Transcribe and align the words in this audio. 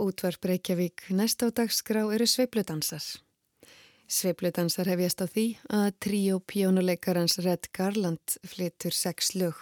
Útvarp 0.00 0.46
Reykjavík 0.48 1.10
næst 1.12 1.42
á 1.44 1.52
dagskrá 1.52 2.06
eru 2.08 2.24
sveipludansar. 2.24 3.04
Sveipludansar 4.08 4.88
hefjast 4.88 5.20
á 5.20 5.26
því 5.28 5.44
að 5.68 5.88
tríó 6.00 6.38
pjónuleikarans 6.40 7.36
Red 7.44 7.68
Garland 7.76 8.38
flytur 8.48 8.96
sex 8.96 9.34
lög. 9.36 9.58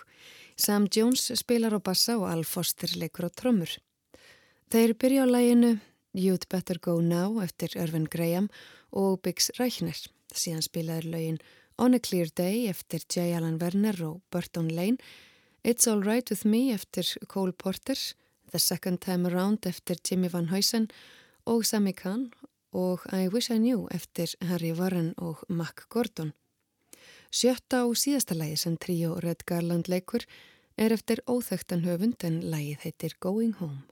Sam 0.55 0.87
Jones 0.95 1.27
spilar 1.35 1.75
á 1.75 1.83
bassa 1.83 2.15
og 2.21 2.29
Al 2.31 2.45
Foster 2.47 2.95
leikur 2.95 3.27
á 3.27 3.31
trommur. 3.35 3.73
Þeir 4.71 4.95
byrja 4.95 5.27
á 5.27 5.33
læginu 5.35 5.73
You'd 6.15 6.47
Better 6.47 6.79
Go 6.79 7.01
Now 7.03 7.43
eftir 7.43 7.75
Irvin 7.75 8.07
Graham 8.07 8.47
og 8.95 9.19
Biggs 9.27 9.51
Rækner. 9.59 9.99
Síðan 10.31 10.63
spilaður 10.63 11.11
lögin 11.17 11.43
On 11.83 11.95
a 11.95 11.99
Clear 11.99 12.31
Day 12.31 12.69
eftir 12.71 13.03
J. 13.11 13.35
Allen 13.35 13.59
Werner 13.59 13.99
og 14.07 14.23
Burton 14.31 14.71
Lane, 14.71 15.03
It's 15.65 15.91
All 15.91 16.03
Right 16.07 16.31
With 16.31 16.47
Me 16.47 16.71
eftir 16.71 17.11
Cole 17.27 17.53
Porter, 17.53 17.99
The 18.53 18.59
Second 18.59 18.99
Time 19.01 19.29
Around 19.29 19.67
eftir 19.67 19.97
Jimmy 20.11 20.29
Van 20.33 20.49
Heusen 20.49 20.89
og 21.47 21.65
Sammy 21.67 21.93
Kahn 21.93 22.31
og 22.73 23.05
I 23.13 23.29
Wish 23.29 23.51
I 23.51 23.59
Knew 23.59 23.89
eftir 23.91 24.35
Harry 24.41 24.73
Warren 24.73 25.15
og 25.17 25.45
Mac 25.49 25.89
Gordon. 25.89 26.33
Sjötta 27.31 27.85
og 27.85 27.97
síðasta 27.97 28.35
lægi 28.35 28.57
sem 28.57 28.77
tríó 28.77 29.19
Red 29.21 29.45
Garland 29.47 29.89
leikur 29.89 30.25
er 30.79 30.93
eftir 30.93 31.21
óþögtan 31.27 31.85
höfund 31.85 32.25
en 32.25 32.41
lægið 32.41 32.85
heitir 32.87 33.17
Going 33.21 33.55
Home. 33.61 33.85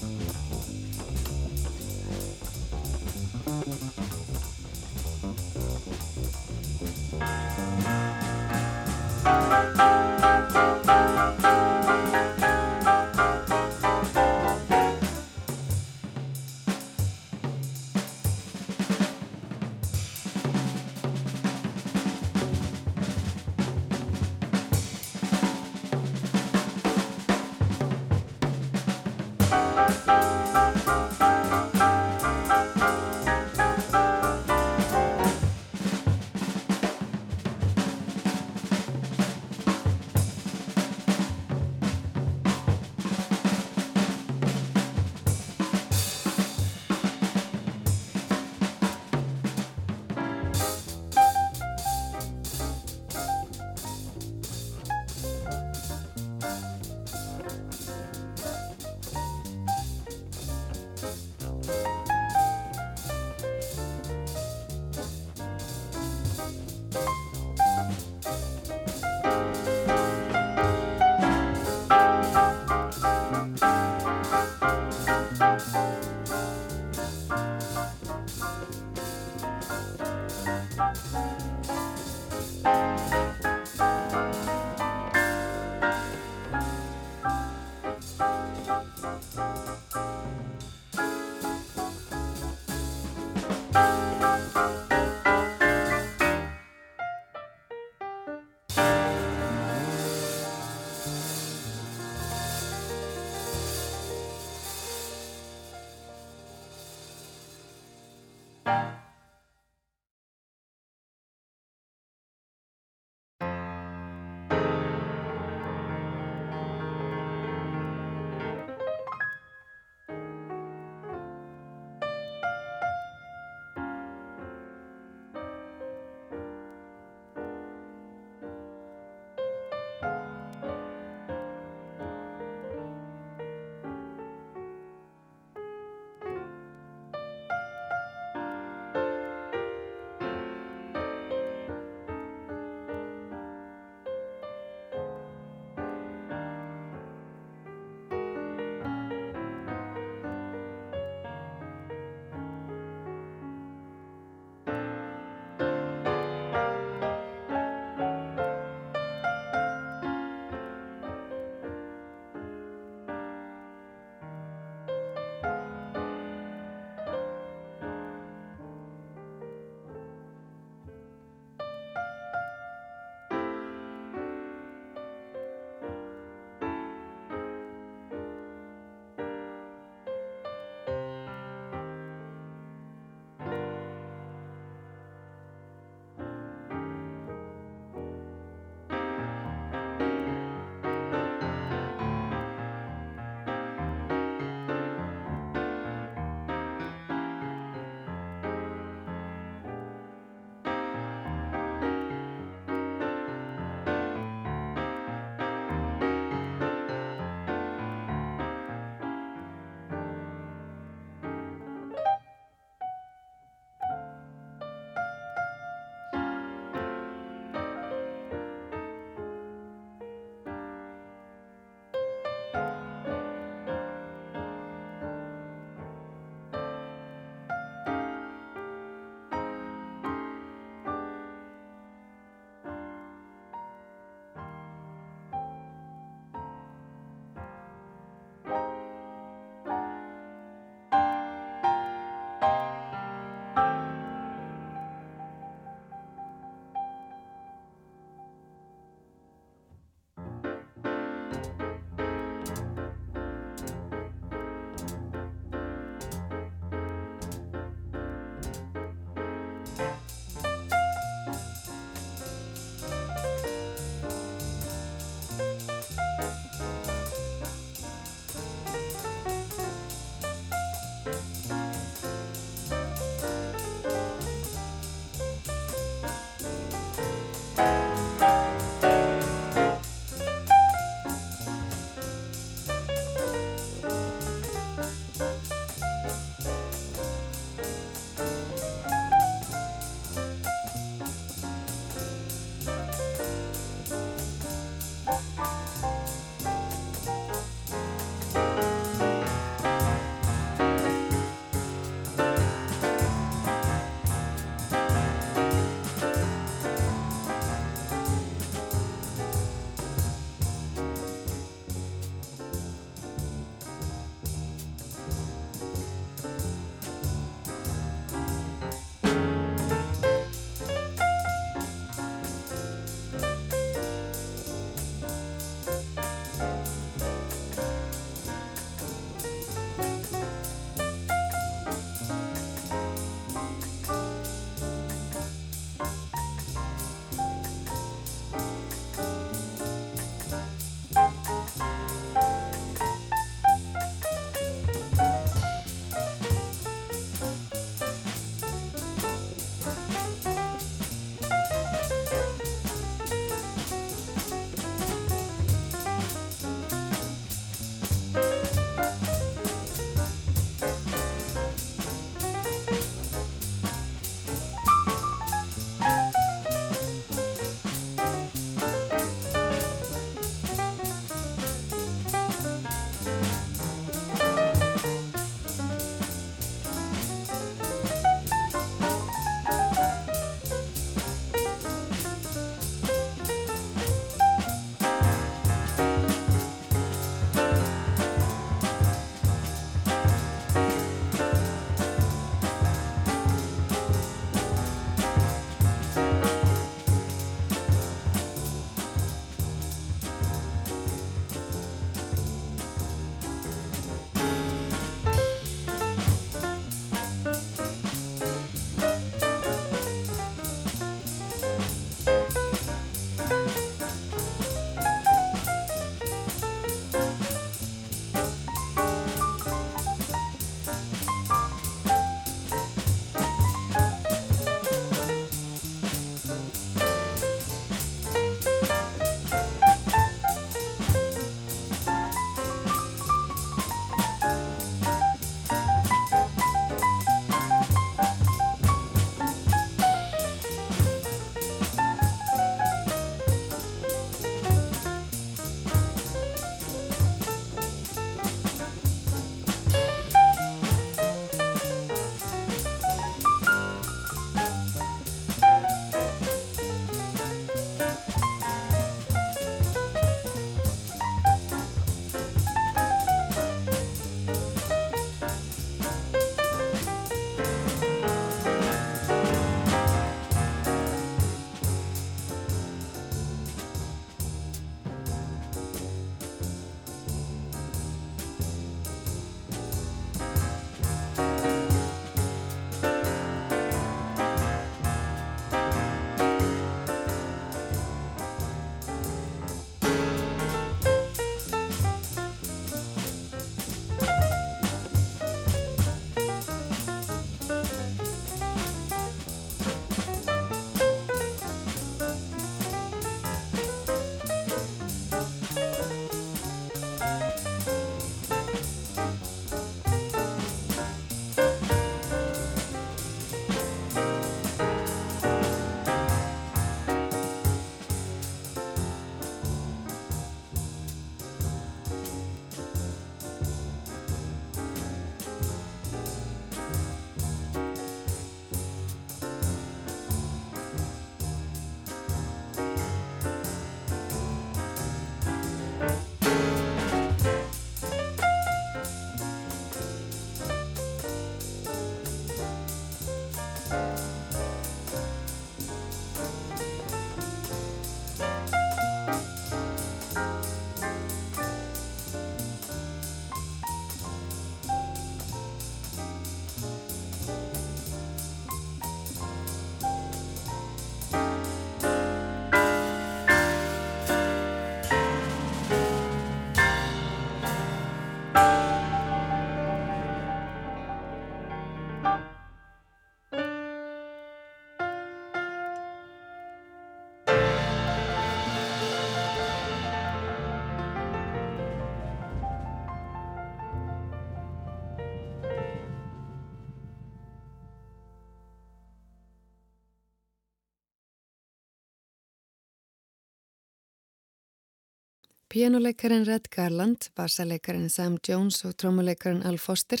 Pianoleikarin 595.54 596.26
Red 596.26 596.48
Garland, 596.50 596.96
bassaleikarin 597.14 597.90
Sam 597.90 598.16
Jones 598.28 598.64
og 598.66 598.72
trómuleikarin 598.74 599.44
Al 599.46 599.54
Foster 599.62 600.00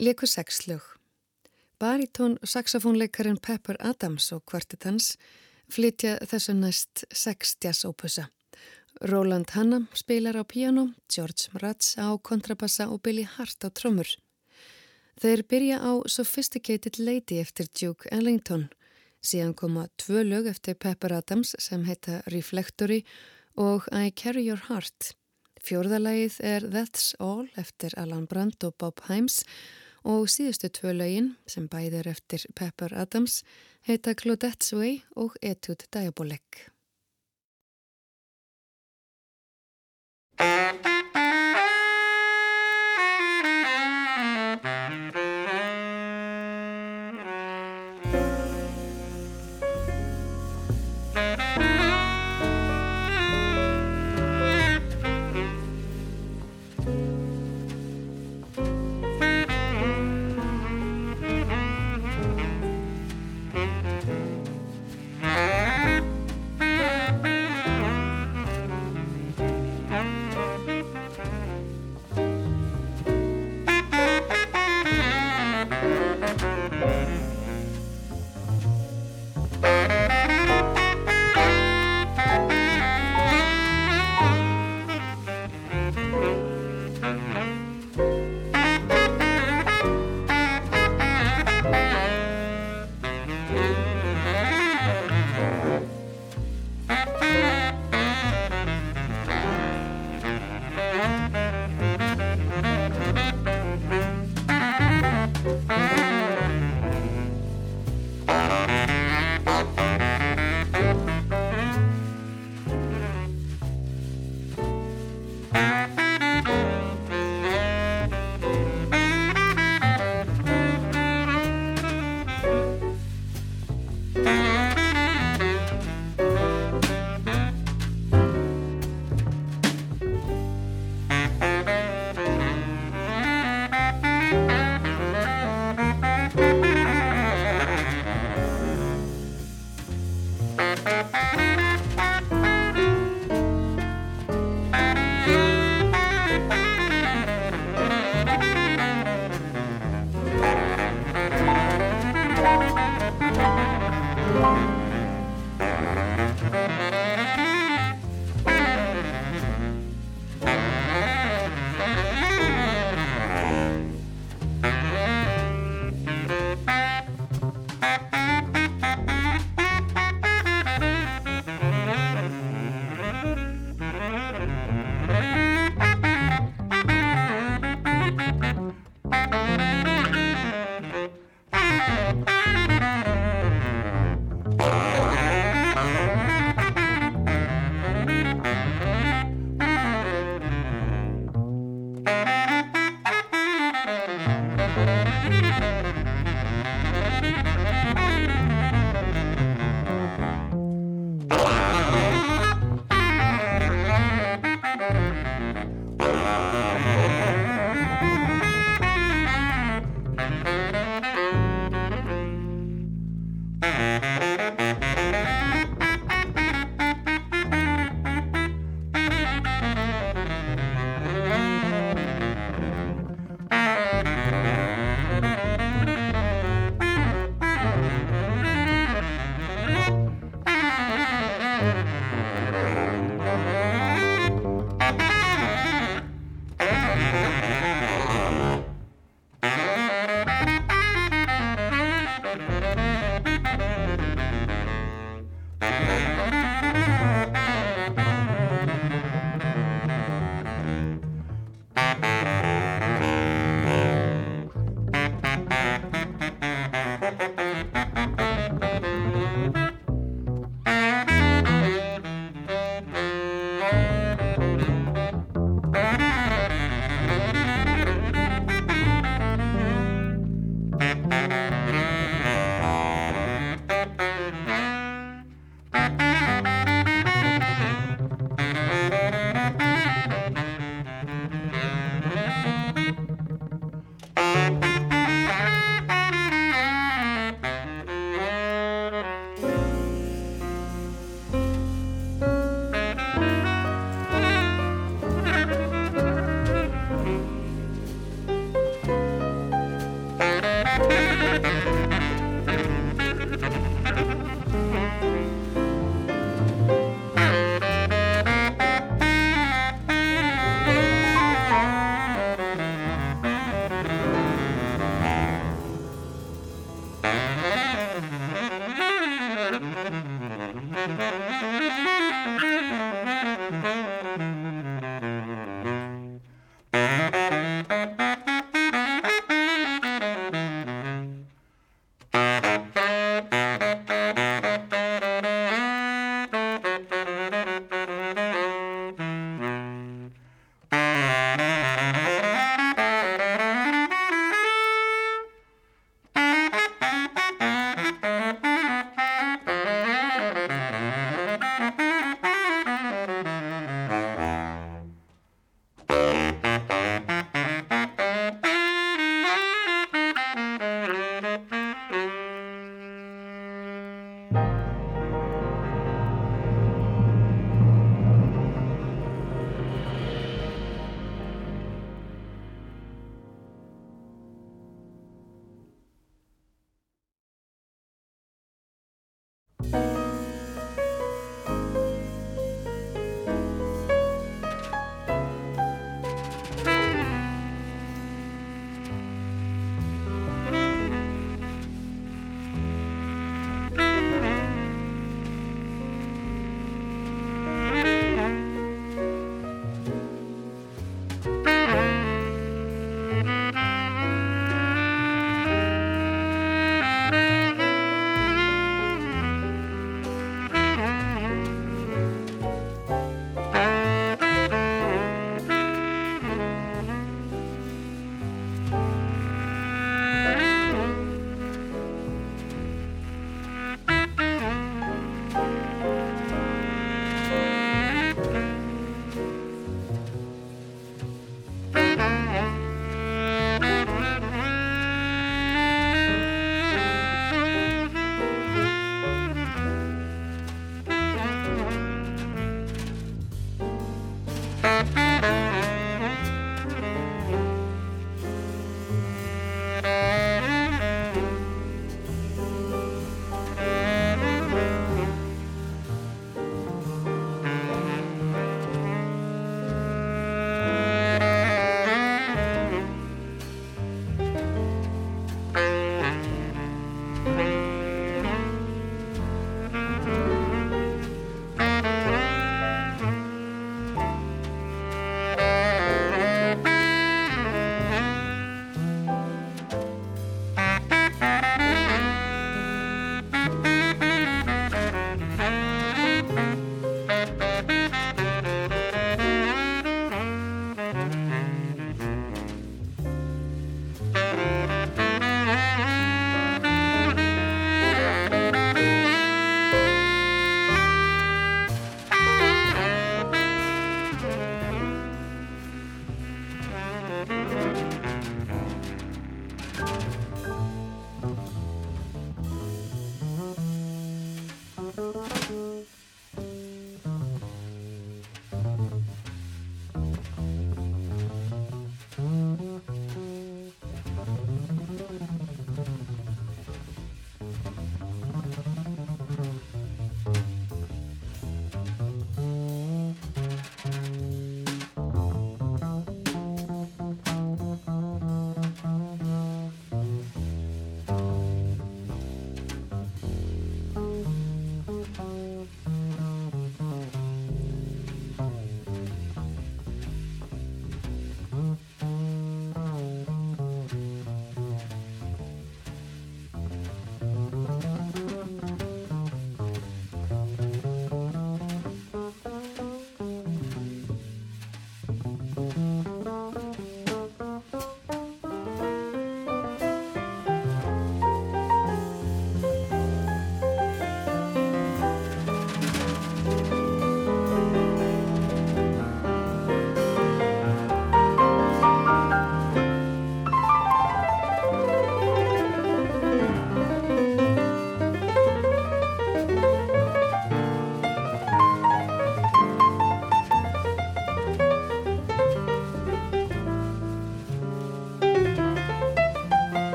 leikur 0.00 0.26
sex 0.26 0.62
lög. 0.64 0.80
Baritón 1.76 2.38
saxofónleikarin 2.40 3.36
Pepper 3.36 3.76
Adams 3.84 4.30
og 4.32 4.46
kvartet 4.48 4.86
hans 4.88 5.18
flytja 5.68 6.14
þessu 6.24 6.54
næst 6.56 7.04
sex 7.12 7.52
jazz-ópusa. 7.60 8.30
Roland 9.12 9.52
Hanna 9.52 9.82
spilar 9.92 10.40
á 10.40 10.44
piano, 10.48 10.86
George 11.04 11.52
Mraz 11.52 11.92
á 12.00 12.08
kontrabassa 12.16 12.88
og 12.88 13.02
Billy 13.02 13.26
Hart 13.28 13.60
á 13.60 13.68
trómur. 13.68 14.08
Þeir 15.20 15.44
byrja 15.52 15.82
á 15.84 16.00
Sophisticated 16.08 16.96
Lady 16.96 17.42
eftir 17.44 17.68
Duke 17.76 18.08
Ellington. 18.08 18.70
Síðan 19.20 19.52
koma 19.52 19.90
tvö 20.00 20.24
lög 20.24 20.48
eftir 20.48 20.80
Pepper 20.80 21.12
Adams 21.12 21.52
sem 21.60 21.84
heita 21.84 22.22
Reflectory 22.32 23.02
og 23.56 23.88
I 23.92 24.10
Carry 24.10 24.44
Your 24.48 24.60
Heart. 24.68 25.12
Fjórðalagið 25.62 26.40
er 26.42 26.66
That's 26.72 27.12
All 27.22 27.46
eftir 27.56 27.94
Alan 27.96 28.26
Brandt 28.26 28.64
og 28.66 28.74
Bob 28.78 29.04
Himes 29.08 29.42
og 30.02 30.26
síðustu 30.30 30.70
tvö 30.74 30.94
lögin 30.98 31.34
sem 31.46 31.68
bæðir 31.70 32.10
eftir 32.10 32.46
Pepper 32.58 32.94
Adams 32.98 33.42
heita 33.86 34.14
Claudette's 34.18 34.74
Way 34.74 35.02
og 35.16 35.36
Etude 35.42 35.86
Diabolique. 35.94 36.72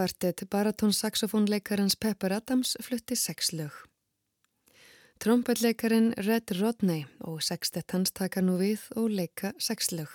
Kvartet 0.00 0.46
baratónsaxofónleikarans 0.48 1.92
Pepper 2.00 2.32
Adams 2.32 2.70
flutti 2.80 3.16
sex 3.16 3.50
lög. 3.52 3.74
Trompetleikarin 5.20 6.14
Red 6.16 6.54
Rodney 6.56 7.02
og 7.28 7.42
sextett 7.44 7.92
hans 7.92 8.14
taka 8.16 8.40
nú 8.40 8.54
við 8.56 8.86
og 8.96 9.10
leika 9.12 9.50
sex 9.60 9.90
lög. 9.92 10.08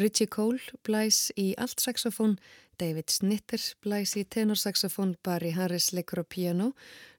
Richie 0.00 0.30
Cole 0.32 0.80
blæs 0.80 1.18
í 1.36 1.50
allt 1.60 1.84
saxofón, 1.84 2.38
David 2.80 3.12
Snitter 3.12 3.60
blæs 3.84 4.14
í 4.16 4.24
tenorsaxofón, 4.24 5.18
Barry 5.20 5.50
Harris 5.52 5.90
leikur 5.92 6.22
á 6.22 6.24
piano, 6.24 6.70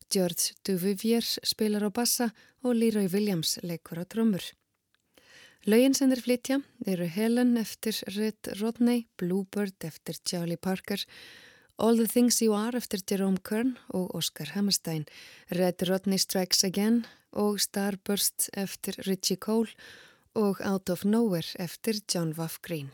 George 0.10 0.58
Duvivier 0.66 1.22
spilar 1.46 1.86
á 1.86 1.94
bassa 1.94 2.32
og 2.64 2.74
Leroy 2.74 3.06
Williams 3.14 3.60
leikur 3.62 4.02
á 4.02 4.06
drömmur. 4.10 4.42
Laugin 5.70 5.94
sem 5.94 6.10
þeir 6.10 6.26
flytja 6.26 6.58
eru 6.88 7.06
Helen 7.06 7.54
eftir 7.62 8.02
Red 8.18 8.56
Rodney, 8.64 9.06
Bluebird 9.14 9.86
eftir 9.86 10.18
Charlie 10.26 10.58
Parker, 10.58 11.06
All 11.80 11.96
the 11.96 12.08
Things 12.12 12.42
You 12.42 12.52
Are 12.60 12.76
eftir 12.76 13.00
Jerome 13.08 13.40
Kern 13.40 13.78
og 13.96 14.12
Oscar 14.20 14.50
Hammerstein, 14.52 15.06
Red 15.56 15.86
Rodney 15.88 16.20
Strikes 16.20 16.66
Again 16.68 17.06
og 17.32 17.62
Starburst 17.64 18.50
eftir 18.52 19.00
Richie 19.08 19.40
Cole 19.40 19.72
og 20.36 20.60
Out 20.60 20.92
of 20.92 21.06
Nowhere 21.08 21.56
eftir 21.56 22.02
John 22.04 22.34
Waff 22.36 22.60
Green. 22.68 22.92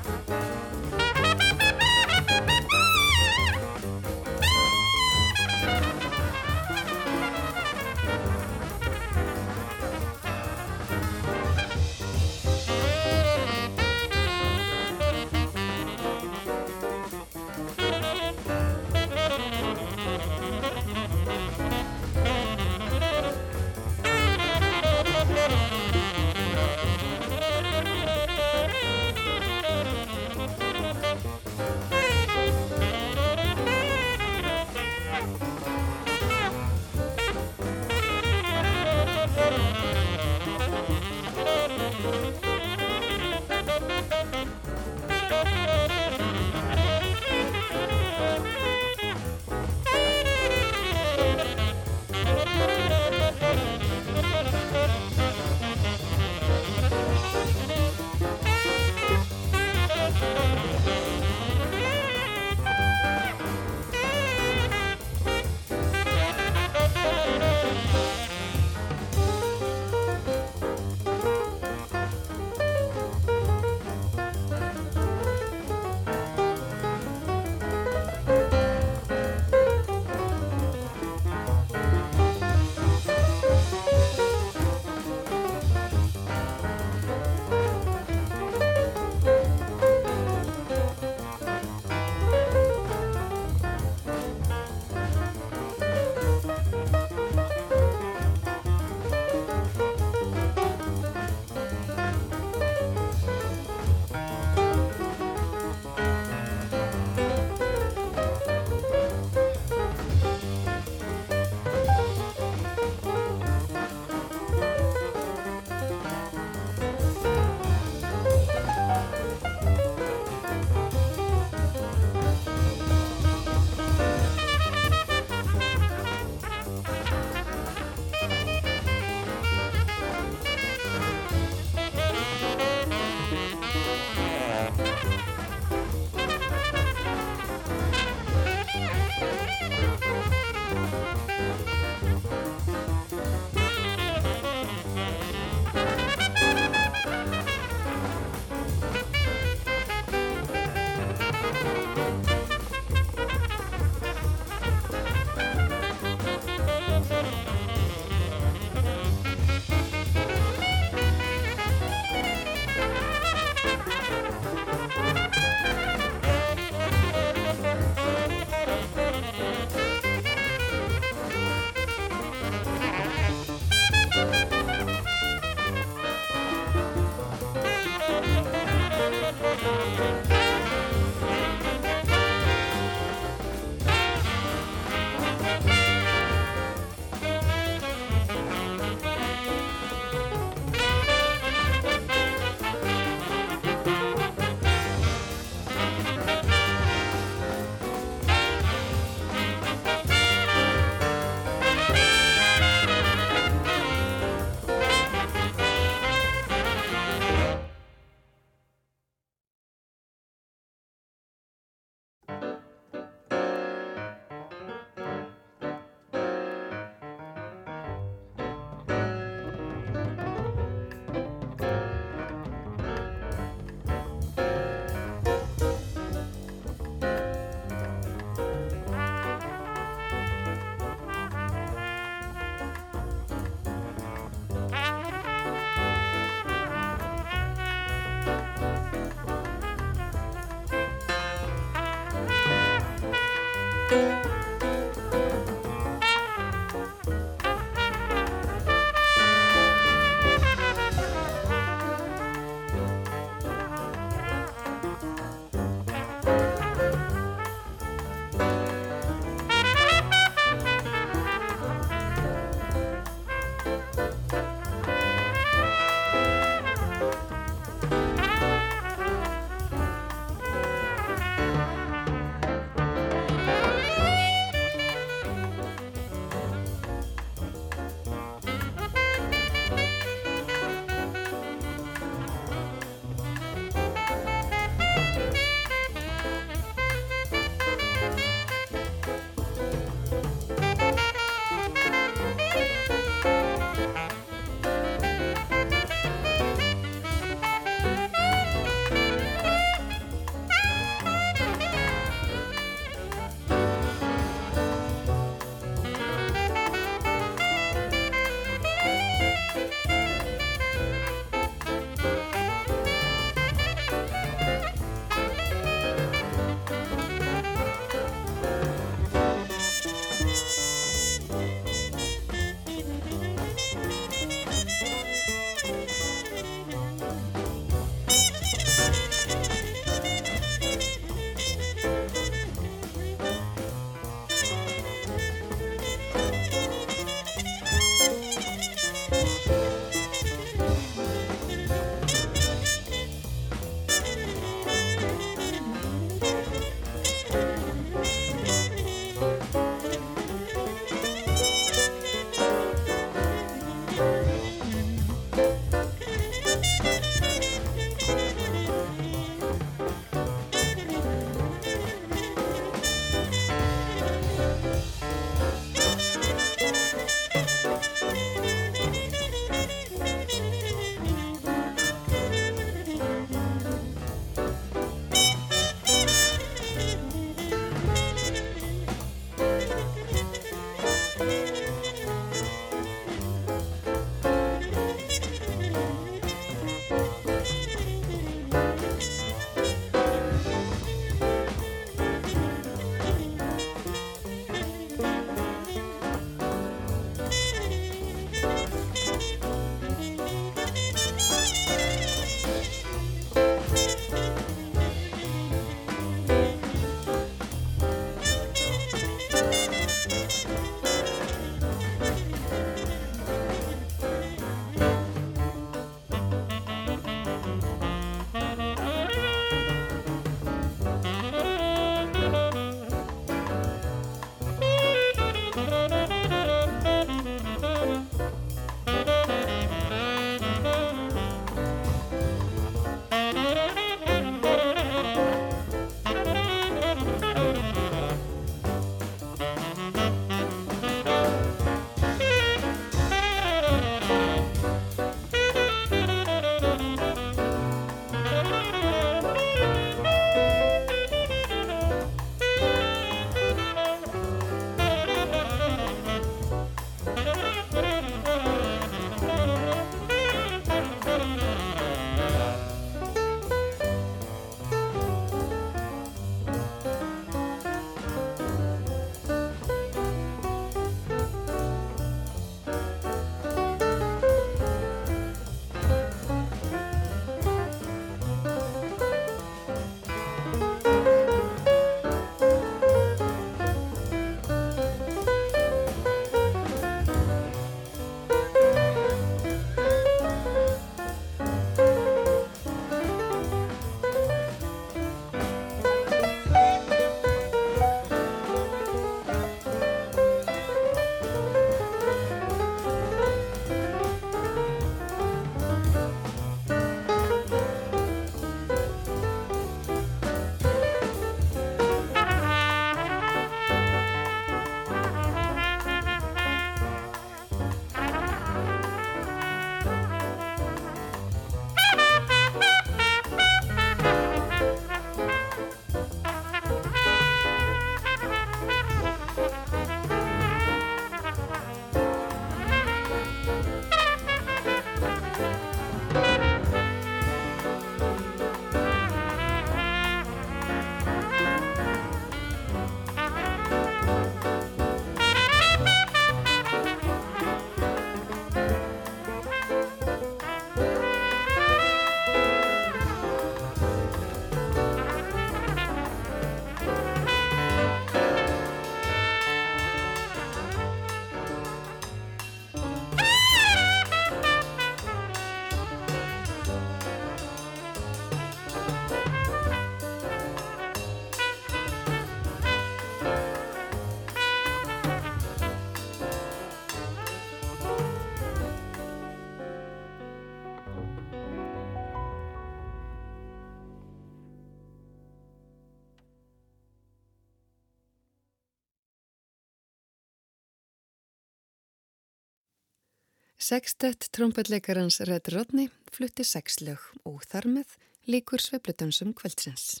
Sextett 593.70 594.32
trombetleikarans 594.34 595.20
Red 595.28 595.48
Rodney 595.54 595.92
flutti 596.10 596.42
sex 596.42 596.80
lög 596.82 597.04
og 597.22 597.44
þar 597.46 597.68
með 597.70 597.92
líkur 598.26 598.58
sveipludansum 598.58 599.30
kvöldsins. 599.38 600.00